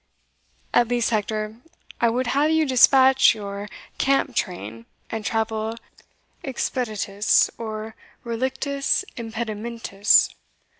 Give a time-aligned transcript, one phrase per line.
[0.73, 1.57] "At least, Hector,
[1.99, 3.69] I would have you despatch your
[3.99, 5.75] camp train, and travel
[6.43, 10.33] expeditus, or relictis impedimentis.